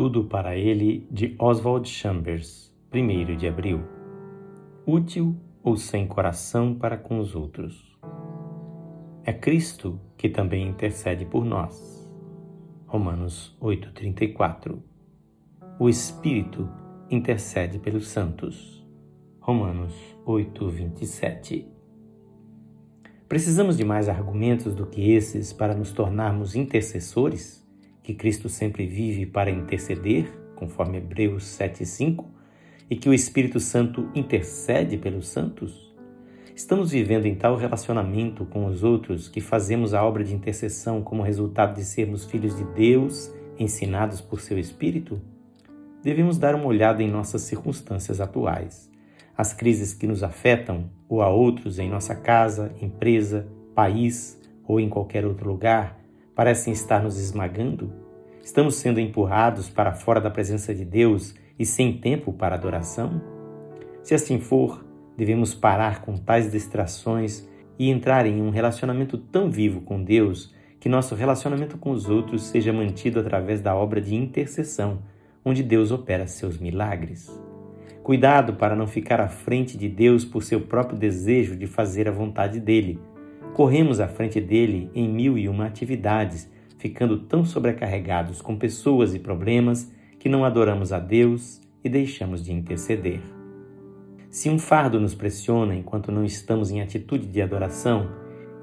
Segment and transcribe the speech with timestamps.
[0.00, 3.82] Tudo para ele de Oswald Chambers, 1 de abril.
[4.86, 8.00] Útil ou sem coração para com os outros.
[9.26, 12.10] É Cristo que também intercede por nós.
[12.86, 14.82] Romanos 8:34.
[15.78, 16.66] O Espírito
[17.10, 18.82] intercede pelos santos.
[19.38, 19.92] Romanos
[20.24, 21.66] 8:27.
[23.28, 27.60] Precisamos de mais argumentos do que esses para nos tornarmos intercessores?
[28.10, 30.26] Que Cristo sempre vive para interceder,
[30.56, 32.24] conforme Hebreus 7:5,
[32.90, 35.94] e que o Espírito Santo intercede pelos santos?
[36.52, 41.22] Estamos vivendo em tal relacionamento com os outros que fazemos a obra de intercessão como
[41.22, 45.20] resultado de sermos filhos de Deus, ensinados por seu Espírito?
[46.02, 48.90] Devemos dar uma olhada em nossas circunstâncias atuais.
[49.38, 54.88] As crises que nos afetam ou a outros em nossa casa, empresa, país ou em
[54.88, 56.00] qualquer outro lugar
[56.34, 57.99] parecem estar nos esmagando?
[58.42, 63.20] Estamos sendo empurrados para fora da presença de Deus e sem tempo para adoração?
[64.02, 64.84] Se assim for,
[65.16, 67.46] devemos parar com tais distrações
[67.78, 72.44] e entrar em um relacionamento tão vivo com Deus que nosso relacionamento com os outros
[72.44, 75.02] seja mantido através da obra de intercessão,
[75.44, 77.30] onde Deus opera seus milagres.
[78.02, 82.12] Cuidado para não ficar à frente de Deus por seu próprio desejo de fazer a
[82.12, 82.98] vontade dele.
[83.52, 86.50] Corremos à frente dele em mil e uma atividades,
[86.80, 92.54] ficando tão sobrecarregados com pessoas e problemas que não adoramos a Deus e deixamos de
[92.54, 93.20] interceder.
[94.30, 98.08] Se um fardo nos pressiona enquanto não estamos em atitude de adoração,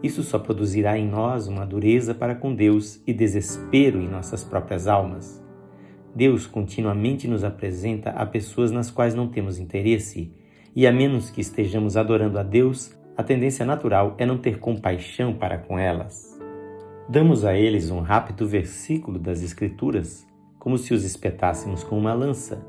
[0.02, 4.88] isso só produzirá em nós uma dureza para com Deus e desespero em nossas próprias
[4.88, 5.44] almas.
[6.16, 10.34] Deus continuamente nos apresenta a pessoas nas quais não temos interesse,
[10.76, 15.36] e a menos que estejamos adorando a Deus, a tendência natural é não ter compaixão
[15.36, 16.37] para com elas.
[17.10, 20.28] Damos a eles um rápido versículo das Escrituras,
[20.60, 22.62] como se os espetássemos com uma lança,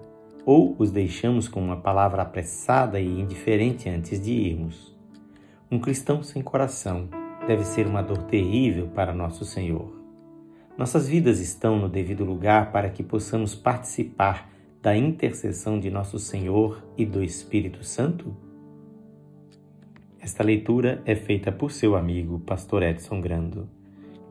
[0.46, 4.96] ou os deixamos com uma palavra apressada e indiferente antes de irmos.
[5.68, 7.08] Um cristão sem coração
[7.48, 9.92] deve ser uma dor terrível para nosso Senhor.
[10.78, 14.48] Nossas vidas estão no devido lugar para que possamos participar
[14.80, 18.36] da intercessão de nosso Senhor e do Espírito Santo?
[20.20, 23.77] Esta leitura é feita por seu amigo, Pastor Edson Grando.